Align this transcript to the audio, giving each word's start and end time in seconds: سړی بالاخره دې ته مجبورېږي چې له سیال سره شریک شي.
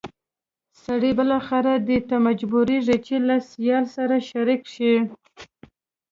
سړی 0.83 1.11
بالاخره 1.19 1.73
دې 1.87 1.99
ته 2.09 2.15
مجبورېږي 2.27 2.97
چې 3.05 3.15
له 3.27 3.35
سیال 3.51 3.83
سره 3.95 4.15
شریک 4.29 4.63
شي. 4.75 4.93